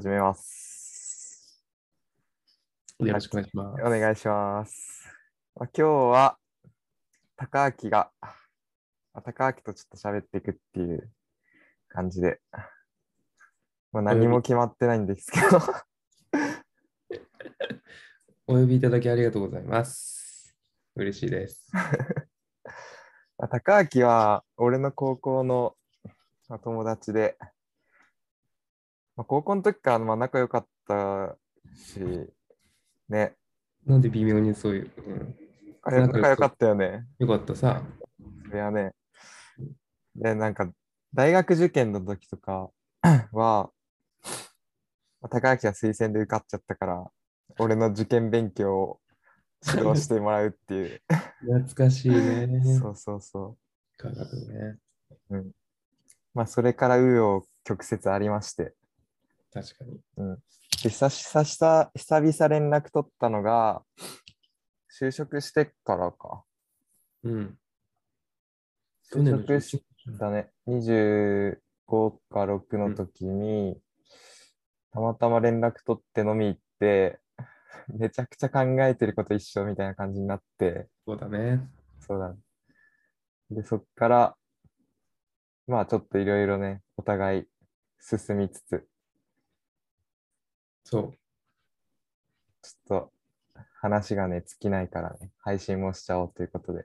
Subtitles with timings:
[0.00, 1.62] 始めます。
[3.00, 3.82] よろしくお願いします。
[3.84, 5.06] お願いします。
[5.54, 6.38] まあ、今日は、
[7.36, 8.30] 高明が、ま
[9.12, 11.12] あ高明とちょっと喋っていくっていう
[11.90, 12.40] 感じで、
[13.92, 15.60] まあ、何も決まってないんですけど、
[18.48, 20.56] お呼びいただきありがとうございます。
[20.96, 21.70] 嬉しいです。
[23.36, 25.76] まあ高明は俺の高校の
[26.48, 27.36] まあ友達で、
[29.20, 31.36] まあ、高校の時からまあ仲良かった
[31.76, 32.00] し、
[33.10, 33.34] ね、
[33.84, 35.34] なんで微妙にそういう、うん、
[35.82, 37.04] あれ仲良かったよね。
[37.18, 37.82] よかったさ。
[38.46, 38.92] それはね。
[40.16, 40.72] で、なんか、
[41.12, 42.70] 大学受験の時とか
[43.32, 43.70] は、
[45.20, 47.10] まあ高明が推薦で受かっちゃったから、
[47.58, 49.00] 俺の受験勉強を
[49.70, 51.02] 指導してもらうっていう。
[51.44, 52.48] 懐かしいね。
[52.80, 53.58] そうそうそ
[53.98, 54.78] 科学ね。
[55.28, 55.36] う。
[55.36, 55.50] うん。
[56.32, 58.74] まあ、それから紆余曲折ありまして。
[59.52, 60.00] 確かに。
[60.82, 63.82] で、久々久久々連絡取ったのが、
[65.00, 66.44] 就職してからか。
[67.24, 67.58] うん。
[69.12, 70.50] 就職し11だね。
[70.68, 71.56] 25
[72.30, 73.80] か6の時に、
[74.92, 77.20] たまたま連絡取って飲み行って、
[77.88, 81.60] めちゃくちゃ考えてること一緒みたいな感じになって、そうだね。
[82.00, 82.36] そうだね。
[83.50, 84.36] で、そっから、
[85.66, 87.44] まあちょっといろいろね、お互い
[88.00, 88.86] 進みつつ、
[90.90, 91.12] そう。
[92.62, 93.12] ちょっと
[93.80, 96.84] 話がね、尽きないからね、配信もしちゃおうということで。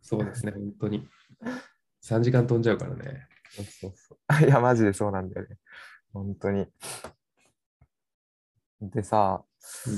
[0.00, 0.52] そうですね。
[0.52, 1.08] 本当に。
[2.04, 3.26] 3時間飛んじゃうからね。
[3.50, 4.18] そうそうそう。
[4.46, 5.58] いや、マジでそうなんだよね。
[6.12, 6.66] 本当に。
[8.80, 9.44] でさ、
[9.86, 9.94] うん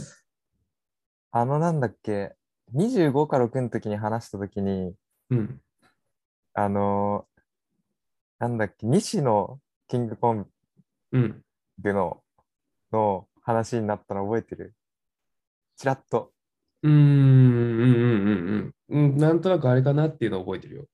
[1.37, 2.37] あのなんだっけ、
[2.75, 4.95] 25か6の時に話した時に、
[5.31, 5.61] うん。
[6.55, 7.41] あのー
[8.39, 10.49] なんだっけ、西のキングコン
[11.13, 11.45] うん。
[11.81, 12.23] グの
[12.93, 14.75] の話になったの覚えてる？
[15.77, 16.33] ちらっと。
[16.83, 16.95] うーん。
[16.95, 17.01] うん。
[17.01, 18.75] うん。
[18.89, 19.07] うん。
[19.07, 19.17] うん。
[19.17, 20.87] なんとなくあれかなっていうのを覚えてるよ。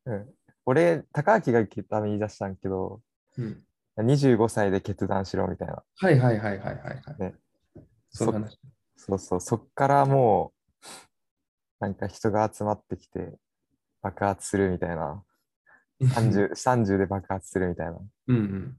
[0.66, 3.00] 俺、高明が言った言い出したんけど、
[3.38, 3.64] うん。
[3.96, 5.82] 25歳で決断しろみたいな。
[5.96, 7.20] はいはいはいはいはいはい。
[7.20, 7.34] ね
[8.10, 8.32] そ。
[8.96, 10.86] そうそう、そっからもう、
[11.80, 13.38] なんか人が集まってきて、
[14.02, 15.22] 爆発するみたいな。
[16.02, 18.78] 30, 30で爆発するみたいな、うんうん。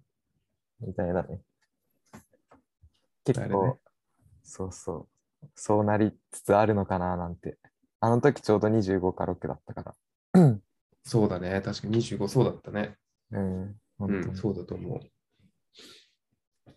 [0.88, 1.40] みたいなね。
[3.24, 3.80] 結あれね構、
[4.44, 5.08] そうそ
[5.44, 7.58] う、そうなりつつあるのかななんて。
[8.04, 9.96] あの時ちょうど25か6だったか
[10.34, 10.60] ら。
[11.04, 11.62] そうだね。
[11.62, 12.98] 確かに25そうだったね。
[13.32, 14.20] うん、本当に。
[14.20, 15.02] うん、そうだと思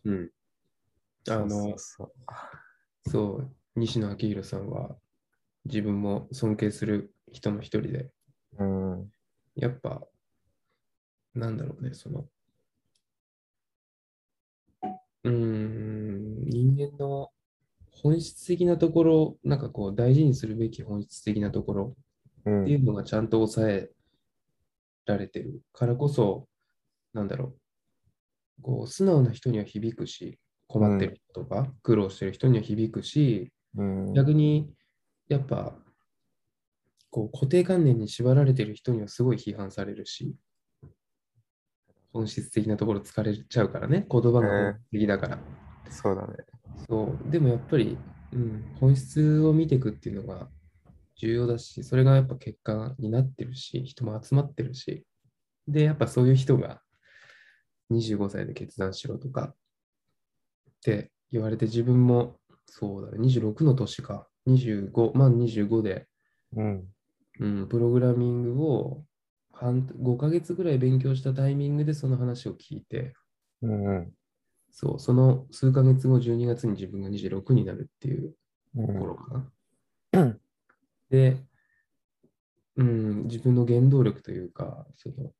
[0.04, 0.10] う。
[0.10, 0.30] うん。
[1.30, 1.74] あの、
[3.06, 4.96] そう西野昭弘さんは
[5.64, 8.10] 自分も尊敬する人の一人で、
[8.58, 9.10] うん、
[9.56, 10.02] やっぱ、
[11.34, 12.26] なんだろうね、その、
[15.24, 16.13] うーん、
[16.44, 17.30] 人間の
[17.90, 21.96] 本質的なところ、なんかこう大事にするべき本質的なところ
[22.44, 22.62] うん。
[22.62, 23.90] っていうのがちゃんと抑え
[25.06, 25.62] られてる。
[25.72, 26.48] からこそ、
[27.12, 27.54] なんだろ
[28.58, 34.72] う、こう素直な人には響くし、困ってる人とか、苦労してる人には響くし、うん、逆に
[35.28, 35.76] やっぱ
[37.10, 40.34] こう固定観念に縛られてる人にはすごい批判されるし、
[42.12, 45.63] 本質的なところ疲れちゃうからね、言葉が本質的だから。
[45.90, 46.34] そうだね。
[46.88, 47.96] そう、でもやっぱり、
[48.32, 50.48] うん、本質を見ていくっていうのが
[51.16, 55.06] 重要だし、それがやっぱ結果になってるし、人も集まってるし、
[55.68, 56.80] で、やっぱそういう人が
[57.90, 59.54] 25歳で決断しろとかっ
[60.82, 66.06] て言われて、自分もそうだね、26の年か、25、満25で、
[66.56, 66.84] うん、
[67.40, 69.04] うん、プログラミングを
[69.52, 73.12] 半5ヶ月ぐらい勉強したタイミングでその話を聞いて、
[73.62, 74.12] うん、うん
[74.74, 78.34] そう、その数ヶ月後、12月に自分が26になるっていう
[78.76, 79.44] うん頃か
[80.12, 80.36] な。
[81.08, 81.36] で、
[82.76, 85.30] うん、自分の原動力というか、その、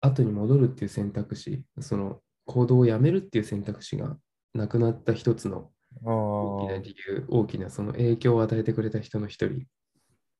[0.00, 4.16] 後に戻るっていう選択肢、その行動をやめるっていう選択肢が
[4.52, 5.70] なくなった一つの
[6.02, 9.64] 大きなあ理由、大きなその影響を与えてくれた人の一人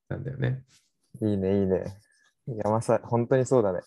[0.08, 0.64] なんだよね。
[1.22, 1.96] ーいいね、いいね。
[2.48, 3.80] いや、まさ、本当にそうだね。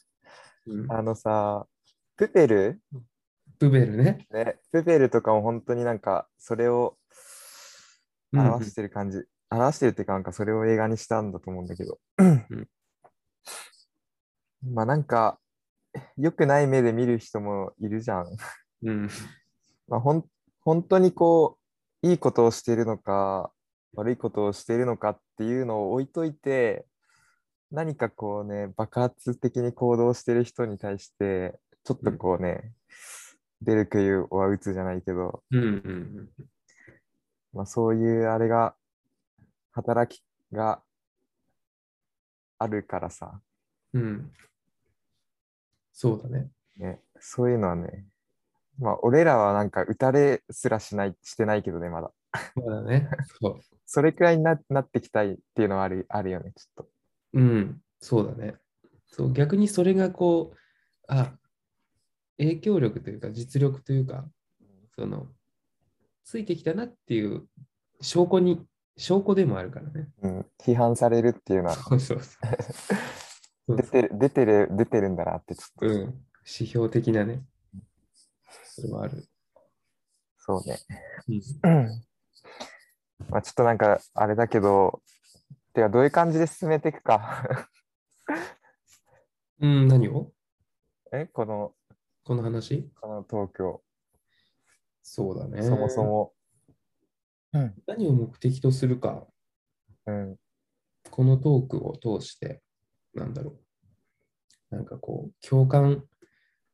[0.66, 1.68] うん、あのさ、
[2.16, 2.82] プペル
[3.60, 4.28] プベルね。
[4.32, 6.98] ね、プペルとかも本当になんかそれを
[8.34, 8.48] うんうん。
[8.48, 12.68] 表してる感じ、表してるっていうかなんかそれを映画にしたんだと思うんだけど、ん。
[14.74, 15.40] まあなんか
[16.18, 18.28] 良くない目で見る人もいるじゃん。
[18.84, 19.08] うん、
[19.88, 20.26] まあほん
[20.62, 21.58] 本当にこ
[22.04, 23.52] ういいことをしているのか
[23.94, 26.86] 悪いことをしているのかっていうのを置いといて
[27.72, 32.74] 何かこうね爆発的に行動している人に対してちょっとこうね、
[33.62, 36.30] 出る杭は打つじゃないけど、うんうん
[37.54, 38.76] まあ、そういうあれが、
[39.72, 40.82] 働きが
[42.60, 43.42] あるからさ、
[43.94, 44.02] うん。
[44.02, 44.32] うん。
[45.92, 46.52] そうだね。
[46.78, 48.06] ね、そういうのはね、
[48.80, 52.12] まあ、俺らはなんか打たれすらしない、してないけどね、まだ。
[52.56, 53.10] まだね。
[53.42, 53.60] そう。
[53.86, 56.90] それくらいにななってきたいっていうのはあるあるよね、ちょっと。
[57.34, 58.56] うん、そうだね。
[59.08, 60.58] そう、逆にそれがこう、
[61.08, 61.34] あ、
[62.38, 64.26] 影響力というか実力というか、
[64.96, 65.28] その、
[66.24, 67.48] ついてきたなっていう
[68.02, 68.66] 証拠に、
[68.98, 70.10] 証拠でもあるからね。
[70.22, 72.38] うん、批判されるっていうのは、そう そうそ
[73.68, 73.76] う。
[73.76, 77.44] 出てる、出てる、出てるんだなって、ちょっと、うん、指標的なね。
[78.64, 79.26] それはある。
[80.38, 80.80] そうね。
[81.64, 82.08] うん
[83.30, 85.02] まあ、ちょっとなんか、あれだけど、
[85.74, 87.70] てか、どういう感じで進めていくか。
[89.60, 90.32] うん、何を？
[91.12, 91.74] え、この、
[92.28, 92.92] この話？
[93.00, 93.82] この東京、
[95.02, 95.64] そうだね。
[95.64, 96.34] そもそも。
[97.86, 99.26] 何を目的とするか、
[100.06, 100.36] うん、
[101.10, 102.62] このトークを通して、
[103.14, 103.58] なんだろ
[104.72, 104.76] う。
[104.76, 106.04] なんかこう、共感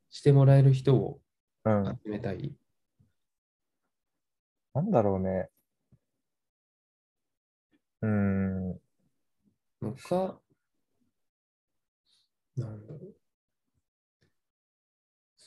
[0.09, 1.21] してもらえる人を
[1.65, 1.85] うん。
[2.03, 2.55] 集めたい。
[4.73, 5.49] なんだろうね。
[8.01, 8.69] うん、
[9.83, 10.41] のか、
[12.57, 12.92] なんだろう。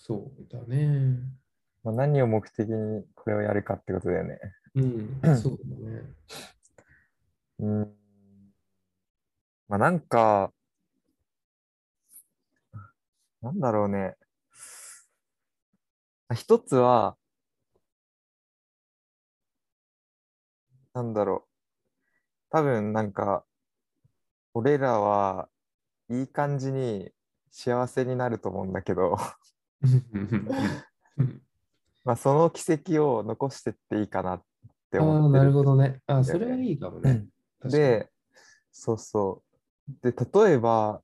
[0.07, 1.19] そうだね。
[1.83, 4.39] まあ、何を目的にこれをやるかってことだよね。
[4.77, 6.03] うん、そうだね。
[7.59, 7.97] うん。
[9.67, 10.53] まあ、なんか、
[13.43, 14.15] なんだろうね。
[16.29, 17.17] あ一つは、
[20.95, 21.51] なんだろう。
[22.51, 23.45] 多分なんか、
[24.55, 25.49] 俺らは
[26.09, 27.11] いい感じに
[27.51, 29.56] 幸せになると思うんだけど、うん
[32.05, 34.43] まあその軌跡を残してっていいかなっ
[34.91, 35.53] て思ってなるる。
[35.53, 36.01] ほどね。
[36.07, 37.27] あそれはいいかもね。
[37.65, 38.11] で、
[38.71, 39.43] そうそ
[39.89, 39.93] う。
[40.03, 41.03] で、例えば、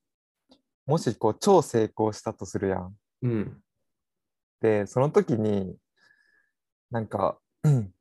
[0.86, 2.96] もしこう超成功したとするやん。
[3.22, 3.62] うん。
[4.60, 5.76] で、その時に、
[6.90, 7.92] なんか、うん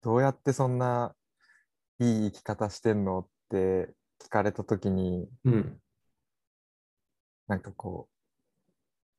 [0.00, 1.14] どうやってそんな
[1.98, 3.92] いい生き方してんのって
[4.24, 5.80] 聞かれた時に、うん。
[7.48, 8.17] なんかこう、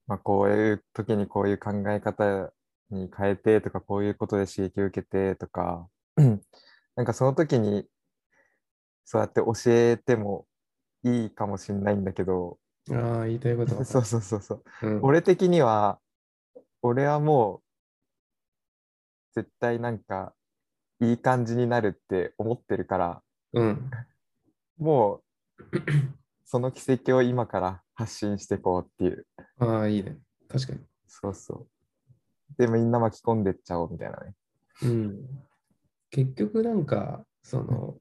[0.09, 2.51] まあこういう時にこういう考え方
[2.89, 6.41] に変えてとか、こういうことで刺激を受けてとか、う ん
[6.95, 7.85] なんかその時に
[9.05, 10.47] そうやって教えても
[11.03, 12.57] いいかもしれないんだけど、
[12.91, 13.85] ああ、言いたいことは。
[13.85, 14.63] そうそうそうそう。
[14.81, 14.99] うん。
[15.03, 15.99] 俺的には、
[16.81, 17.61] 俺はもう、
[19.35, 20.33] 絶対なんか、
[21.01, 23.23] いい感じになるって思ってるから、
[23.53, 23.91] うん。
[24.79, 25.23] もう、
[26.51, 29.27] その奇跡を今から発信していこうっていう。
[29.59, 30.17] ああ、いいね。
[30.47, 30.79] 確かに。
[31.07, 31.67] そうそう。
[32.57, 34.33] で、みんな巻き込んでっちゃおうみたいなね。
[34.81, 35.19] うん。
[36.09, 37.97] 結局なんか、その、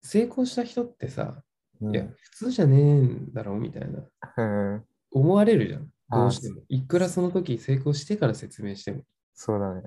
[0.00, 1.42] 成功した人ってさ、
[1.80, 3.98] うんいや、普通じゃねえんだろうみたいな、
[4.36, 5.88] うん、思われるじゃん。
[6.10, 6.60] どうしても。
[6.68, 9.02] いくらその時成功してから説明しても。
[9.34, 9.82] そうだね。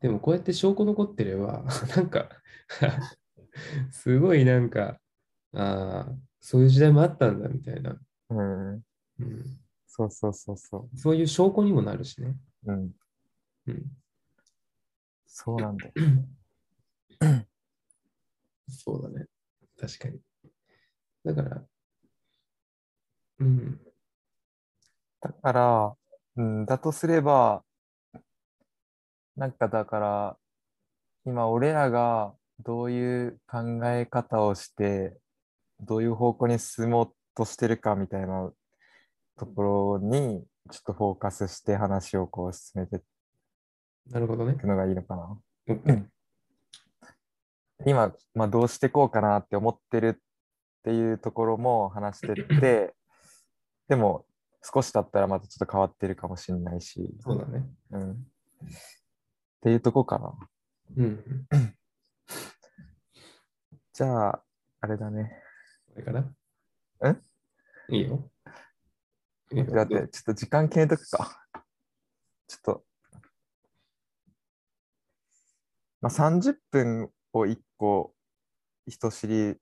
[0.00, 1.64] でもこうやって証拠残ってれば、
[1.96, 2.28] なんか、
[3.90, 5.00] すごいなんか、
[5.52, 7.96] ああ、そういう時代もあったんだみたいな、
[8.30, 8.74] うん。
[8.74, 8.82] うん。
[9.86, 12.36] そうそうそうそそういう証拠にもなるしね。
[12.66, 12.72] う。
[12.72, 12.92] うん。
[13.68, 13.82] うん。
[15.26, 15.92] そうなんだよ。
[18.68, 19.26] そうだね。
[19.78, 20.20] 確かに。
[21.24, 21.66] だから、
[23.38, 23.80] うん。
[25.20, 25.96] だから、
[26.36, 27.64] うん、だとすれば、
[29.36, 30.38] なんかだから、
[31.26, 35.18] 今俺らがどういう考え方をして、
[35.82, 38.50] どういう方向に進もうとしてるかみたいな
[39.38, 44.54] ところに、ちょっとフォーカスして話をこう進めていなるほどね。
[44.54, 45.38] くのがいいのかな。
[47.86, 50.22] 今、まあ、どうしてこうかなって思ってるっ
[50.84, 52.94] ていうところも話してって、
[53.88, 54.24] でも
[54.62, 57.68] 少し経ったらまたちょっと変わってるかもしれないし、そうだね。
[57.90, 58.12] うん。
[58.12, 58.16] っ
[59.62, 60.34] ていうとこかな。
[60.96, 61.46] うん。
[63.92, 64.44] じゃあ、
[64.80, 65.41] あれだね。
[65.94, 66.20] これかな？
[67.10, 67.22] ん
[67.94, 68.30] いいよ。
[69.50, 71.44] いいよ待ってちょっと時間決めとくか。
[72.48, 72.84] ちょっと。
[76.00, 78.14] まあ、30分を1個、
[78.86, 79.54] 一知りっ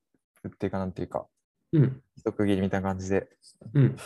[0.59, 1.27] ていうかなんていうか、
[1.73, 2.03] うん。
[2.17, 3.29] 一区切りみたいな感じで
[3.75, 3.97] うん。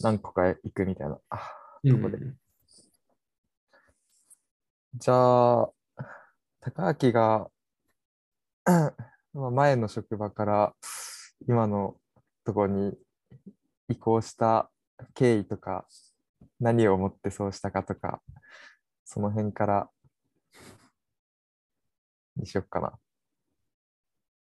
[0.00, 1.18] 何個か行くみたいな。
[1.30, 1.50] あ
[1.84, 2.18] うんとこで
[4.94, 5.70] じゃあ、
[6.60, 7.50] 高明が
[9.36, 10.74] まあ前の職場から
[11.46, 11.96] 今の
[12.44, 12.94] ところに
[13.88, 14.70] 移行した
[15.14, 15.86] 経緯とか
[16.58, 18.22] 何をもってそうしたかとか、
[19.04, 19.90] その辺から
[22.36, 22.98] にしよっかな。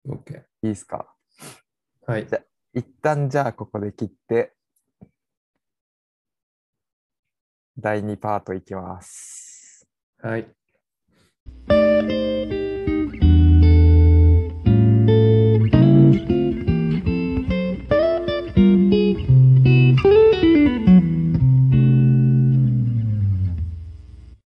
[0.09, 0.39] OK。
[0.39, 1.13] いいですか？
[2.07, 2.29] はい。
[2.73, 4.55] 一旦じゃあここで切って、
[7.77, 9.89] 第2パートいきます。
[10.23, 10.49] はい。